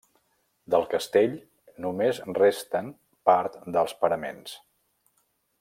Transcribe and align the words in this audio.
Del 0.75 0.85
castell 0.93 1.35
només 1.85 2.21
resten 2.39 2.91
part 3.31 3.63
dels 3.77 3.97
paraments. 4.03 4.61